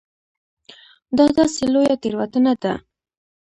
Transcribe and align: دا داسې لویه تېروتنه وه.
دا 1.17 1.25
داسې 1.37 1.63
لویه 1.73 1.95
تېروتنه 2.01 2.53
وه. 2.61 2.73